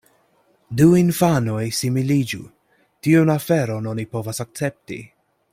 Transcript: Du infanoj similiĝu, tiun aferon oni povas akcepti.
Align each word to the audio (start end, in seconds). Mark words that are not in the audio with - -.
Du 0.79 0.87
infanoj 1.01 1.67
similiĝu, 1.81 2.41
tiun 3.09 3.33
aferon 3.37 3.93
oni 3.95 4.11
povas 4.17 4.47
akcepti. 4.49 5.03